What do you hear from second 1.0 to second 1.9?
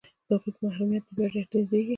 دې زړه دردیږي